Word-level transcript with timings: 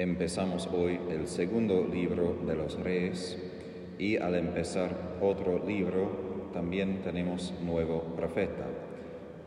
Empezamos 0.00 0.66
hoy 0.72 0.98
el 1.10 1.28
segundo 1.28 1.86
libro 1.86 2.34
de 2.46 2.56
los 2.56 2.80
reyes 2.80 3.36
y 3.98 4.16
al 4.16 4.34
empezar 4.34 5.18
otro 5.20 5.62
libro 5.66 6.48
también 6.54 7.02
tenemos 7.02 7.52
nuevo 7.62 8.00
profeta, 8.16 8.64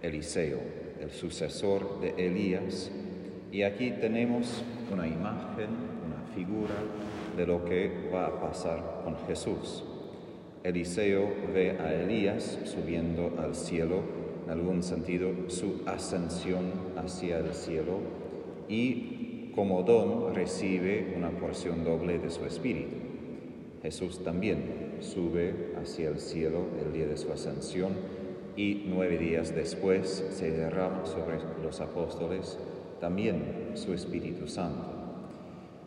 Eliseo, 0.04 0.60
el 1.02 1.10
sucesor 1.10 2.00
de 2.02 2.28
Elías. 2.28 2.92
Y 3.52 3.64
aquí 3.64 3.94
tenemos 4.00 4.64
una 4.92 5.08
imagen, 5.08 5.70
una 6.06 6.22
figura 6.36 6.76
de 7.36 7.48
lo 7.48 7.66
que 7.66 8.12
va 8.14 8.28
a 8.28 8.40
pasar 8.40 9.02
con 9.04 9.18
Jesús. 9.26 9.84
Eliseo 10.64 11.34
ve 11.52 11.80
a 11.80 11.96
Elías 11.96 12.60
subiendo 12.66 13.34
al 13.40 13.56
cielo, 13.56 14.02
en 14.46 14.52
algún 14.52 14.84
sentido 14.84 15.32
su 15.48 15.82
ascensión 15.88 16.72
hacia 16.96 17.40
el 17.40 17.56
cielo, 17.56 18.02
y 18.70 19.23
como 19.56 19.84
don 19.84 20.34
recibe 20.34 21.14
una 21.16 21.30
porción 21.30 21.84
doble 21.84 22.18
de 22.18 22.30
su 22.30 22.46
espíritu. 22.46 22.96
Jesús 23.82 24.24
también 24.24 24.98
sube 25.02 25.74
hacia 25.80 26.10
el 26.10 26.20
cielo 26.20 26.68
el 26.84 26.94
día 26.94 27.06
de 27.06 27.18
su 27.18 27.32
ascensión 27.32 27.94
y 28.56 28.86
nueve 28.88 29.18
días 29.18 29.54
después 29.54 30.26
se 30.32 30.52
derrama 30.52 31.06
sobre 31.06 31.38
los 31.64 31.82
apóstoles 31.82 32.58
también 33.00 33.72
su 33.74 33.94
Espíritu 33.94 34.48
Santo. 34.48 34.86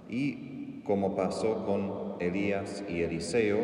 Y 0.09 0.83
como 0.85 1.16
pasó 1.16 1.65
con 1.65 2.16
Elías 2.21 2.85
y 2.88 3.02
Eliseo, 3.02 3.59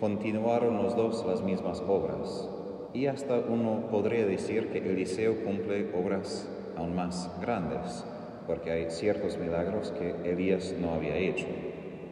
continuaron 0.00 0.82
los 0.82 0.96
dos 0.96 1.24
las 1.26 1.42
mismas 1.42 1.82
obras. 1.86 2.48
Y 2.94 3.06
hasta 3.06 3.38
uno 3.38 3.88
podría 3.90 4.24
decir 4.24 4.68
que 4.68 4.78
Eliseo 4.78 5.44
cumple 5.44 5.90
obras 5.94 6.48
aún 6.76 6.94
más 6.94 7.30
grandes, 7.40 8.04
porque 8.46 8.70
hay 8.70 8.90
ciertos 8.90 9.38
milagros 9.38 9.92
que 9.92 10.30
Elías 10.30 10.74
no 10.80 10.92
había 10.92 11.16
hecho. 11.16 11.46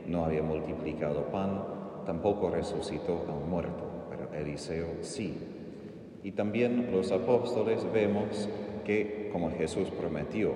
No 0.06 0.24
había 0.24 0.42
multiplicado 0.42 1.26
pan, 1.26 1.62
tampoco 2.04 2.50
resucitó 2.50 3.24
a 3.28 3.32
un 3.32 3.48
muerto, 3.48 3.84
pero 4.10 4.28
Eliseo 4.34 4.86
sí. 5.00 5.38
Y 6.22 6.32
también 6.32 6.90
los 6.92 7.12
apóstoles 7.12 7.86
vemos 7.92 8.48
que, 8.84 9.30
como 9.32 9.50
Jesús 9.50 9.90
prometió, 9.90 10.52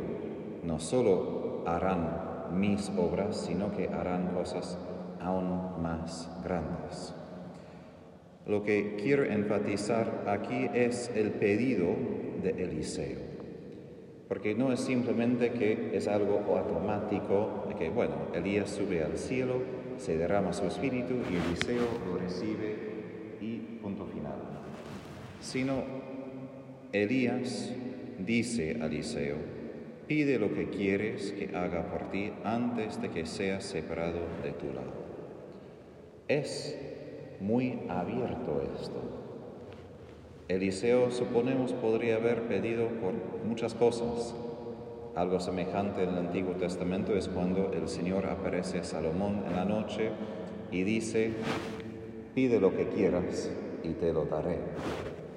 no 0.65 0.81
solo 0.81 1.62
harán 1.67 2.29
mis 2.53 2.91
obras, 2.91 3.37
sino 3.37 3.75
que 3.77 3.89
harán 3.89 4.29
cosas 4.34 4.79
aún 5.21 5.83
más 5.83 6.31
grandes. 6.45 7.15
Lo 8.47 8.62
que 8.62 8.97
quiero 8.97 9.25
enfatizar 9.25 10.25
aquí 10.27 10.69
es 10.73 11.11
el 11.15 11.33
pedido 11.33 11.89
de 12.43 12.51
Eliseo, 12.62 13.19
porque 14.29 14.55
no 14.55 14.73
es 14.73 14.81
simplemente 14.81 15.53
que 15.53 15.97
es 15.97 16.07
algo 16.07 16.45
automático, 16.57 17.65
de 17.69 17.75
que, 17.75 17.89
bueno, 17.89 18.15
Elías 18.34 18.71
sube 18.71 19.03
al 19.03 19.17
cielo, 19.17 19.62
se 19.97 20.19
derrama 20.19 20.53
su 20.53 20.67
espíritu 20.67 21.15
y 21.31 21.37
Eliseo 21.37 21.87
lo 22.07 22.19
recibe 22.19 22.77
y 23.41 23.56
punto 23.83 24.06
final, 24.06 24.37
sino 25.41 25.83
Elías 26.93 27.75
dice 28.19 28.79
a 28.81 28.87
Eliseo, 28.87 29.37
pide 30.06 30.39
lo 30.39 30.53
que 30.55 30.69
quieres 30.69 31.33
que 31.33 31.56
haga 31.56 31.91
por 31.91 32.11
ti 32.11 32.33
antes 32.45 33.01
de 33.01 33.11
que 33.11 33.27
seas 33.27 33.65
separado 33.65 34.21
de 34.43 34.53
tu 34.53 34.67
lado. 34.67 35.09
Es 36.29 36.79
muy 37.41 37.79
abierto 37.89 38.62
esto. 38.75 39.28
Eliseo, 40.49 41.11
suponemos, 41.11 41.75
podría 41.75 42.17
haber 42.17 42.45
pedido 42.45 42.89
por 42.89 43.13
muchas 43.45 43.75
cosas. 43.75 44.35
Algo 45.15 45.41
semejante 45.41 46.05
en 46.05 46.09
el 46.09 46.19
Antiguo 46.19 46.55
Testamento 46.55 47.15
es 47.15 47.29
cuando 47.29 47.71
el 47.75 47.87
Señor 47.87 48.25
aparece 48.25 48.79
a 48.79 48.85
Salomón 48.85 49.45
en 49.47 49.57
la 49.57 49.67
noche 49.67 50.09
y 50.71 50.85
dice, 50.85 51.33
pide 52.34 52.61
lo 52.61 52.75
que 52.75 52.89
quieras 52.89 53.50
y 53.83 53.91
te 53.91 54.11
lo 54.15 54.25
daré. 54.25 54.56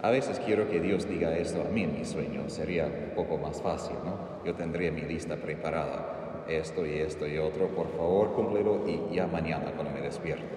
A 0.02 0.12
veces 0.12 0.40
quiero 0.40 0.70
que 0.70 0.80
Dios 0.80 1.10
diga 1.10 1.38
esto 1.38 1.62
a 1.62 1.70
mí 1.70 1.84
en 1.84 2.00
mi 2.00 2.06
sueño, 2.06 2.50
sería 2.50 2.86
un 2.86 3.14
poco 3.14 3.38
más 3.38 3.62
fácil, 3.62 3.98
¿no? 4.06 4.46
Yo 4.46 4.56
tendría 4.56 4.94
mi 4.94 5.02
lista 5.02 5.36
preparada, 5.36 6.46
esto 6.48 6.86
y 6.86 7.00
esto 7.00 7.28
y 7.28 7.38
otro, 7.38 7.68
por 7.68 7.90
favor 7.98 8.32
cúmplelo 8.32 8.88
y 8.88 9.14
ya 9.14 9.28
mañana 9.28 9.74
cuando 9.76 9.92
me 9.92 10.00
despierto. 10.00 10.56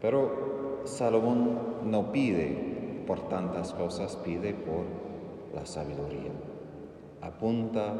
Pero 0.00 0.82
Salomón 0.84 1.90
no 1.90 2.12
pide 2.12 2.71
por 3.12 3.28
tantas 3.28 3.74
cosas, 3.74 4.16
pide 4.24 4.54
por 4.54 4.86
la 5.54 5.66
sabiduría. 5.66 6.32
Apunta 7.20 7.92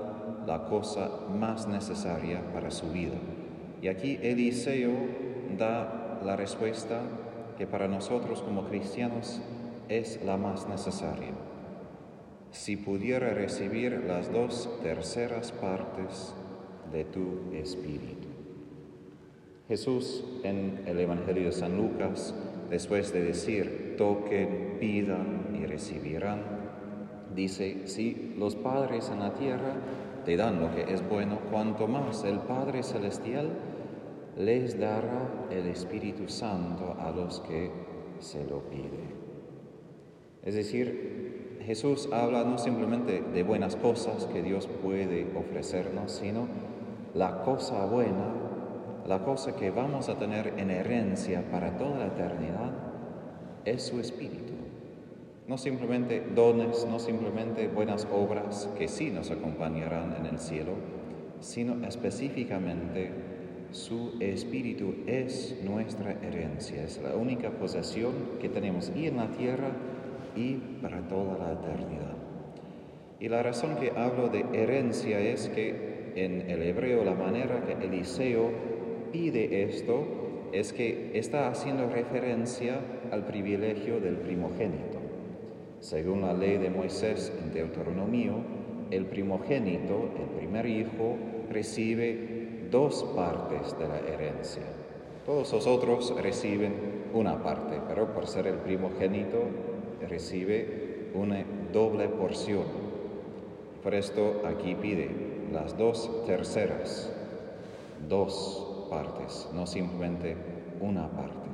la 0.46 0.64
cosa 0.64 1.10
más 1.28 1.68
necesaria 1.68 2.40
para 2.54 2.70
su 2.70 2.90
vida. 2.92 3.18
Y 3.82 3.88
aquí 3.88 4.18
Eliseo 4.22 4.90
da 5.58 6.18
la 6.24 6.34
respuesta 6.34 7.02
que 7.58 7.66
para 7.66 7.88
nosotros 7.88 8.40
como 8.40 8.64
cristianos 8.64 9.42
es 9.90 10.18
la 10.24 10.38
más 10.38 10.66
necesaria. 10.66 11.34
Si 12.50 12.78
pudiera 12.78 13.34
recibir 13.34 14.04
las 14.08 14.32
dos 14.32 14.70
terceras 14.82 15.52
partes 15.52 16.34
de 16.90 17.04
tu 17.04 17.52
espíritu. 17.52 18.28
Jesús 19.68 20.24
en 20.42 20.84
el 20.86 20.98
Evangelio 20.98 21.44
de 21.44 21.52
San 21.52 21.76
Lucas, 21.76 22.34
después 22.72 23.12
de 23.12 23.22
decir, 23.22 23.96
toquen, 23.98 24.78
pidan 24.80 25.54
y 25.54 25.66
recibirán, 25.66 26.40
dice, 27.34 27.86
si 27.86 28.34
los 28.38 28.56
padres 28.56 29.10
en 29.12 29.20
la 29.20 29.34
tierra 29.34 29.74
te 30.24 30.38
dan 30.38 30.58
lo 30.58 30.74
que 30.74 30.90
es 30.90 31.06
bueno, 31.06 31.38
cuanto 31.50 31.86
más 31.86 32.24
el 32.24 32.38
Padre 32.38 32.82
Celestial 32.82 33.50
les 34.38 34.80
dará 34.80 35.46
el 35.50 35.66
Espíritu 35.66 36.28
Santo 36.28 36.96
a 36.98 37.10
los 37.10 37.40
que 37.40 37.70
se 38.20 38.42
lo 38.46 38.60
piden. 38.70 39.20
Es 40.42 40.54
decir, 40.54 41.58
Jesús 41.66 42.08
habla 42.10 42.42
no 42.42 42.56
simplemente 42.56 43.20
de 43.20 43.42
buenas 43.42 43.76
cosas 43.76 44.24
que 44.32 44.42
Dios 44.42 44.66
puede 44.82 45.26
ofrecernos, 45.36 46.10
sino 46.10 46.48
la 47.14 47.42
cosa 47.42 47.84
buena 47.84 48.51
la 49.06 49.24
cosa 49.24 49.56
que 49.56 49.70
vamos 49.70 50.08
a 50.08 50.18
tener 50.18 50.54
en 50.58 50.70
herencia 50.70 51.42
para 51.50 51.76
toda 51.76 51.98
la 51.98 52.06
eternidad 52.06 52.72
es 53.64 53.82
su 53.82 54.00
espíritu. 54.00 54.52
No 55.48 55.58
simplemente 55.58 56.24
dones, 56.34 56.86
no 56.88 56.98
simplemente 56.98 57.68
buenas 57.68 58.06
obras 58.12 58.68
que 58.78 58.88
sí 58.88 59.10
nos 59.10 59.30
acompañarán 59.30 60.14
en 60.18 60.26
el 60.26 60.38
cielo, 60.38 60.72
sino 61.40 61.84
específicamente 61.84 63.10
su 63.72 64.12
espíritu 64.20 64.94
es 65.06 65.58
nuestra 65.64 66.12
herencia, 66.22 66.84
es 66.84 67.00
la 67.02 67.16
única 67.16 67.50
posesión 67.50 68.12
que 68.40 68.48
tenemos 68.48 68.92
y 68.94 69.06
en 69.06 69.16
la 69.16 69.28
tierra 69.32 69.70
y 70.36 70.54
para 70.80 71.00
toda 71.08 71.38
la 71.38 71.52
eternidad. 71.52 72.16
Y 73.18 73.28
la 73.28 73.42
razón 73.42 73.76
que 73.76 73.90
hablo 73.90 74.28
de 74.28 74.44
herencia 74.52 75.18
es 75.18 75.48
que 75.48 76.12
en 76.14 76.50
el 76.50 76.62
hebreo 76.62 77.04
la 77.04 77.14
manera 77.14 77.64
que 77.64 77.84
Eliseo 77.84 78.71
pide 79.12 79.62
esto 79.62 80.04
es 80.52 80.72
que 80.72 81.10
está 81.14 81.48
haciendo 81.48 81.88
referencia 81.88 82.80
al 83.10 83.24
privilegio 83.24 84.00
del 84.00 84.16
primogénito. 84.16 84.98
Según 85.80 86.22
la 86.22 86.32
ley 86.32 86.58
de 86.58 86.70
Moisés 86.70 87.32
en 87.42 87.52
Deuteronomio, 87.52 88.34
el 88.90 89.06
primogénito, 89.06 90.10
el 90.18 90.38
primer 90.38 90.66
hijo, 90.66 91.16
recibe 91.50 92.66
dos 92.70 93.04
partes 93.14 93.76
de 93.78 93.88
la 93.88 93.98
herencia. 93.98 94.62
Todos 95.24 95.52
los 95.52 95.66
otros 95.66 96.14
reciben 96.20 96.72
una 97.14 97.42
parte, 97.42 97.78
pero 97.88 98.12
por 98.12 98.26
ser 98.26 98.46
el 98.46 98.56
primogénito 98.56 99.44
recibe 100.08 101.10
una 101.14 101.44
doble 101.72 102.08
porción. 102.08 102.64
Por 103.82 103.94
esto 103.94 104.42
aquí 104.44 104.74
pide 104.74 105.10
las 105.52 105.76
dos 105.76 106.24
terceras, 106.26 107.12
dos 108.08 108.71
partes, 108.92 109.48
no 109.54 109.66
simplemente 109.66 110.36
una 110.80 111.08
parte. 111.08 111.48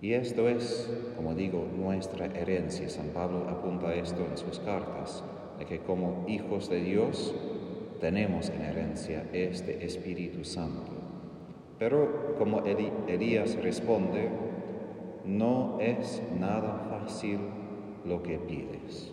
Y 0.00 0.14
esto 0.14 0.48
es, 0.48 0.90
como 1.16 1.34
digo, 1.34 1.66
nuestra 1.76 2.26
herencia. 2.26 2.88
San 2.88 3.08
Pablo 3.08 3.46
apunta 3.48 3.94
esto 3.94 4.24
en 4.24 4.38
sus 4.38 4.58
cartas, 4.60 5.22
de 5.58 5.66
que 5.66 5.80
como 5.80 6.24
hijos 6.26 6.70
de 6.70 6.80
Dios 6.80 7.34
tenemos 8.00 8.48
en 8.48 8.62
herencia 8.62 9.26
este 9.32 9.84
Espíritu 9.84 10.44
Santo. 10.44 10.92
Pero 11.78 12.36
como 12.38 12.62
Elías 12.64 13.56
responde, 13.56 14.30
no 15.26 15.78
es 15.80 16.22
nada 16.38 16.86
fácil 16.88 17.38
lo 18.04 18.22
que 18.22 18.38
pides. 18.38 19.12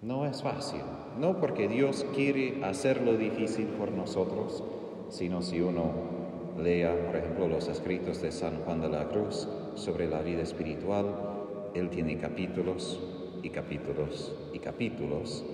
No 0.00 0.24
es 0.26 0.42
fácil, 0.42 0.82
no 1.18 1.40
porque 1.40 1.68
Dios 1.68 2.06
quiere 2.14 2.64
hacerlo 2.64 3.16
difícil 3.16 3.66
por 3.66 3.90
nosotros, 3.90 4.62
sino 5.08 5.42
si 5.42 5.60
uno 5.60 5.92
lea, 6.58 6.94
por 7.06 7.16
ejemplo, 7.16 7.48
los 7.48 7.68
escritos 7.68 8.22
de 8.22 8.32
San 8.32 8.58
Juan 8.64 8.80
de 8.80 8.88
la 8.88 9.08
Cruz 9.08 9.48
sobre 9.74 10.08
la 10.08 10.22
vida 10.22 10.42
espiritual, 10.42 11.06
él 11.74 11.90
tiene 11.90 12.18
capítulos 12.18 13.00
y 13.42 13.50
capítulos 13.50 14.34
y 14.52 14.58
capítulos 14.58 15.44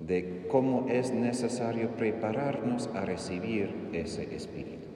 de 0.00 0.46
cómo 0.48 0.86
es 0.88 1.12
necesario 1.12 1.90
prepararnos 1.90 2.88
a 2.94 3.04
recibir 3.04 3.90
ese 3.92 4.34
Espíritu. 4.34 4.88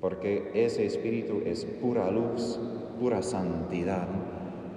Porque 0.00 0.50
ese 0.54 0.86
Espíritu 0.86 1.42
es 1.44 1.64
pura 1.64 2.10
luz, 2.10 2.58
pura 2.98 3.22
santidad, 3.22 4.08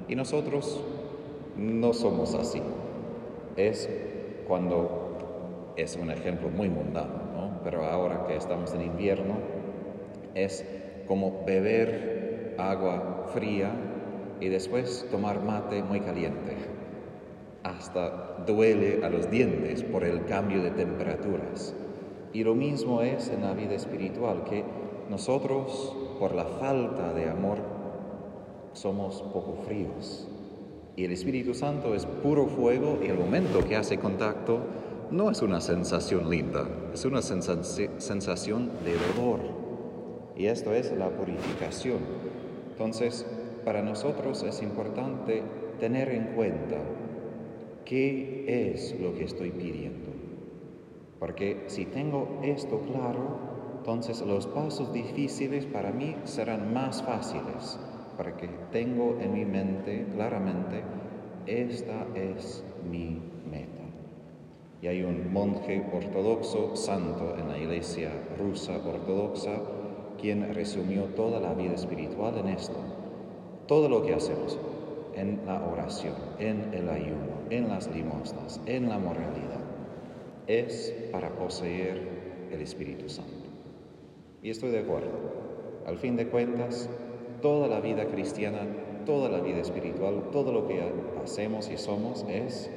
y 0.08 0.16
nosotros 0.16 0.82
no 1.58 1.94
somos 1.94 2.34
así. 2.34 2.62
Es 3.56 3.90
cuando 4.48 5.74
es 5.76 5.96
un 5.96 6.12
ejemplo 6.12 6.50
muy 6.50 6.70
mundano, 6.70 7.14
¿no? 7.26 7.27
Pero 7.68 7.84
ahora 7.84 8.26
que 8.26 8.38
estamos 8.38 8.74
en 8.74 8.82
invierno, 8.82 9.40
es 10.36 10.64
como 11.06 11.44
beber 11.46 12.56
agua 12.58 13.26
fría 13.34 13.74
y 14.40 14.48
después 14.48 15.06
tomar 15.12 15.44
mate 15.44 15.84
muy 15.84 16.00
caliente. 16.00 16.56
Hasta 17.64 18.38
duele 18.48 19.04
a 19.04 19.10
los 19.10 19.30
dientes 19.30 19.84
por 19.84 20.06
el 20.06 20.24
cambio 20.24 20.64
de 20.64 20.72
temperaturas. 20.72 21.76
Y 22.32 22.46
lo 22.46 22.56
mismo 22.56 23.02
es 23.02 23.28
en 23.28 23.42
la 23.42 23.52
vida 23.52 23.76
espiritual, 23.76 24.46
que 24.46 24.64
nosotros, 25.10 25.94
por 26.20 26.36
la 26.36 26.46
falta 26.46 27.12
de 27.12 27.30
amor, 27.30 27.58
somos 28.72 29.22
poco 29.34 29.58
fríos. 29.66 30.26
Y 30.96 31.04
el 31.04 31.12
Espíritu 31.12 31.54
Santo 31.54 31.96
es 31.96 32.06
puro 32.06 32.48
fuego 32.48 33.00
y 33.04 33.08
el 33.08 33.18
momento 33.20 33.60
que 33.68 33.76
hace 33.76 33.98
contacto 33.98 34.62
no 35.12 35.32
es 35.32 35.42
una 35.42 35.62
sensación 35.62 36.30
linda, 36.30 36.68
es 36.94 37.06
una 37.06 37.22
sensación 37.22 38.72
de 38.84 38.96
dolor. 39.16 39.40
Y 40.36 40.48
esto 40.48 40.74
es 40.74 40.92
la 40.92 41.10
purificación. 41.10 42.00
Entonces, 42.72 43.26
para 43.66 43.82
nosotros 43.82 44.44
es 44.44 44.62
importante 44.62 45.44
tener 45.80 46.10
en 46.10 46.36
cuenta 46.36 46.78
qué 47.86 48.72
es 48.72 49.00
lo 49.00 49.16
que 49.16 49.24
estoy 49.24 49.52
pidiendo. 49.52 50.12
Porque 51.20 51.64
si 51.68 51.86
tengo 51.86 52.40
esto 52.44 52.82
claro, 52.82 53.40
entonces 53.78 54.22
los 54.22 54.46
pasos 54.48 54.94
difíciles 54.94 55.66
para 55.66 55.92
mí 55.92 56.16
serán 56.26 56.74
más 56.74 57.02
fáciles, 57.02 57.80
porque 58.18 58.50
tengo 58.72 59.18
en 59.22 59.34
mi 59.34 59.46
mente 59.46 60.06
claramente, 60.14 60.84
esta 61.46 62.06
es 62.14 62.64
mi. 62.90 63.22
Y 64.82 64.88
hay 64.88 65.04
un 65.04 65.34
monje 65.34 65.86
ortodoxo 65.92 66.76
santo 66.76 67.36
en 67.38 67.50
la 67.50 67.58
iglesia 67.58 68.12
rusa 68.38 68.78
ortodoxa 68.78 69.60
quien 70.20 70.54
resumió 70.54 71.06
toda 71.06 71.40
la 71.40 71.54
vida 71.54 71.74
espiritual 71.74 72.38
en 72.38 72.50
esto. 72.50 72.76
Todo 73.68 73.90
lo 73.90 74.04
que 74.04 74.14
hacemos 74.14 74.58
en 75.16 75.42
la 75.46 75.64
oración, 75.66 76.16
en 76.40 76.74
el 76.74 76.90
ayuno, 76.90 77.38
en 77.50 77.70
las 77.70 77.88
limosnas, 77.94 78.62
en 78.66 78.90
la 78.90 79.00
moralidad, 79.00 79.62
es 80.48 80.94
para 81.12 81.30
poseer 81.30 82.48
el 82.52 82.62
Espíritu 82.62 83.10
Santo. 83.10 83.50
Y 84.42 84.50
estoy 84.50 84.72
de 84.72 84.80
acuerdo. 84.80 85.10
Al 85.86 85.98
fin 85.98 86.16
de 86.16 86.28
cuentas, 86.28 86.90
toda 87.42 87.68
la 87.68 87.80
vida 87.80 88.06
cristiana, 88.08 88.60
toda 89.06 89.30
la 89.30 89.40
vida 89.40 89.60
espiritual, 89.60 90.30
todo 90.32 90.52
lo 90.52 90.68
que 90.68 90.82
hacemos 91.24 91.70
y 91.70 91.78
somos 91.78 92.26
es 92.30 92.70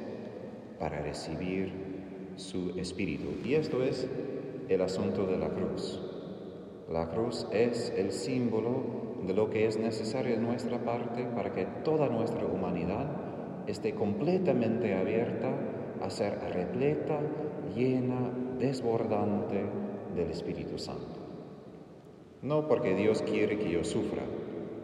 para 0.79 1.01
recibir 1.01 1.71
su 2.41 2.71
Espíritu. 2.77 3.27
Y 3.45 3.53
esto 3.53 3.83
es 3.83 4.07
el 4.67 4.81
asunto 4.81 5.25
de 5.25 5.37
la 5.37 5.49
cruz. 5.49 6.01
La 6.91 7.09
cruz 7.09 7.47
es 7.51 7.93
el 7.95 8.11
símbolo 8.11 8.83
de 9.25 9.33
lo 9.33 9.49
que 9.49 9.67
es 9.67 9.77
necesario 9.77 10.35
en 10.35 10.43
nuestra 10.43 10.83
parte 10.83 11.23
para 11.23 11.53
que 11.53 11.65
toda 11.83 12.09
nuestra 12.09 12.45
humanidad 12.45 13.05
esté 13.67 13.93
completamente 13.93 14.95
abierta 14.95 15.53
a 16.01 16.09
ser 16.09 16.39
repleta, 16.53 17.19
llena, 17.75 18.31
desbordante 18.59 19.63
del 20.15 20.31
Espíritu 20.31 20.79
Santo. 20.79 21.19
No 22.41 22.67
porque 22.67 22.95
Dios 22.95 23.21
quiere 23.21 23.59
que 23.59 23.69
yo 23.69 23.83
sufra, 23.83 24.23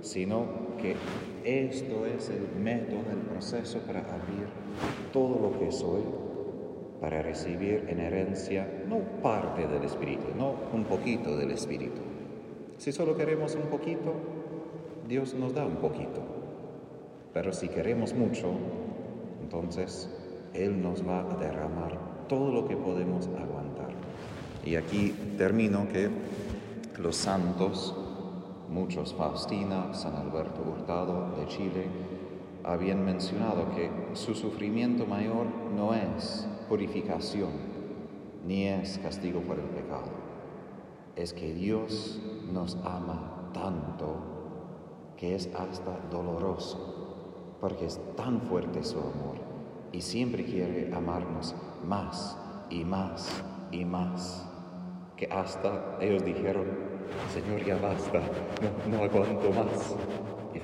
sino 0.01 0.45
que 0.79 0.95
esto 1.43 2.05
es 2.05 2.29
el 2.29 2.47
método, 2.61 2.99
el 3.11 3.25
proceso 3.29 3.79
para 3.79 4.01
abrir 4.01 4.47
todo 5.11 5.39
lo 5.39 5.59
que 5.59 5.71
soy, 5.71 6.03
para 6.99 7.21
recibir 7.21 7.85
en 7.89 7.99
herencia 7.99 8.67
no 8.87 8.99
parte 9.21 9.67
del 9.67 9.83
Espíritu, 9.83 10.27
no 10.35 10.55
un 10.73 10.85
poquito 10.85 11.37
del 11.37 11.51
Espíritu, 11.51 12.01
si 12.77 12.91
solo 12.91 13.17
queremos 13.17 13.55
un 13.55 13.69
poquito, 13.69 14.13
Dios 15.07 15.33
nos 15.33 15.53
da 15.55 15.65
un 15.65 15.77
poquito. 15.77 16.21
Pero 17.33 17.51
si 17.51 17.69
queremos 17.69 18.13
mucho, 18.13 18.51
entonces 19.41 20.09
Él 20.53 20.81
nos 20.81 21.07
va 21.07 21.21
a 21.21 21.35
derramar 21.37 21.97
todo 22.27 22.51
lo 22.51 22.67
que 22.67 22.77
podemos 22.77 23.27
aguantar. 23.27 23.89
Y 24.63 24.75
aquí 24.75 25.13
termino 25.37 25.87
que 25.89 26.09
los 26.99 27.15
santos, 27.15 27.95
muchos 28.69 29.13
Faustina, 29.15 29.93
San 29.93 30.15
Alberto 30.15 30.61
Hurtado 30.61 31.35
de 31.35 31.47
Chile, 31.47 31.85
habían 32.67 33.03
mencionado 33.03 33.73
que 33.75 33.89
su 34.13 34.35
sufrimiento 34.35 35.05
mayor 35.05 35.47
no 35.75 35.93
es 35.93 36.47
purificación, 36.69 37.49
ni 38.45 38.67
es 38.67 38.99
castigo 38.99 39.41
por 39.41 39.57
el 39.57 39.65
pecado 39.65 40.27
es 41.17 41.33
que 41.33 41.51
Dios 41.51 42.21
nos 42.53 42.77
ama 42.85 43.49
tanto 43.51 44.17
que 45.17 45.35
es 45.35 45.49
hasta 45.55 45.97
doloroso, 46.11 47.55
porque 47.59 47.87
es 47.87 47.99
tan 48.15 48.39
fuerte 48.41 48.83
su 48.83 48.99
amor 48.99 49.37
y 49.91 50.01
siempre 50.01 50.45
quiere 50.45 50.93
amarnos 50.93 51.55
más 51.83 52.37
y 52.69 52.83
más 52.85 53.43
y 53.71 53.83
más, 53.83 54.47
que 55.15 55.25
hasta 55.25 55.97
ellos 55.99 56.23
dijeron, 56.23 56.67
Señor, 57.33 57.65
ya 57.65 57.77
basta, 57.77 58.19
no, 58.89 58.97
no 58.97 59.03
aguanto 59.03 59.49
más. 59.49 59.95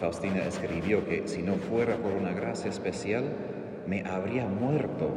Faustina 0.03 0.45
escribió 0.45 1.05
que 1.05 1.29
si 1.29 1.41
no 1.41 1.53
fuera 1.53 1.95
por 1.95 2.11
una 2.11 2.33
gracia 2.33 2.69
especial, 2.69 3.23
me 3.87 4.03
habría 4.03 4.45
muerto, 4.45 5.09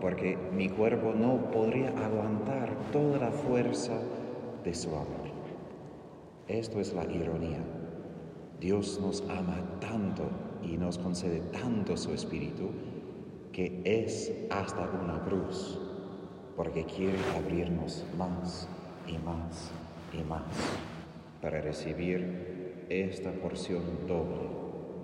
porque 0.00 0.38
mi 0.54 0.68
cuerpo 0.68 1.12
no 1.12 1.50
podría 1.50 1.88
aguantar 1.88 2.70
toda 2.92 3.18
la 3.18 3.32
fuerza 3.32 3.98
de 4.62 4.72
su 4.72 4.90
amor. 4.90 5.32
Esto 6.46 6.78
es 6.78 6.94
la 6.94 7.04
ironía. 7.06 7.58
Dios 8.60 9.00
nos 9.02 9.22
ama 9.22 9.58
tanto 9.80 10.30
y 10.62 10.76
nos 10.76 10.98
concede 10.98 11.40
tanto 11.40 11.96
su 11.96 12.14
espíritu 12.14 12.70
que 13.52 13.82
es 13.84 14.32
hasta 14.50 14.88
una 15.02 15.20
cruz, 15.24 15.80
porque 16.54 16.84
quiere 16.84 17.18
abrirnos 17.36 18.04
más 18.16 18.68
y 19.08 19.18
más 19.18 19.72
y 20.12 20.22
más 20.22 20.44
para 21.42 21.60
recibir 21.60 22.47
esta 22.88 23.32
porción 23.32 23.82
doble 24.06 24.48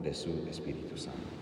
de 0.03 0.15
su 0.15 0.31
Espíritu 0.49 0.97
Santo. 0.97 1.34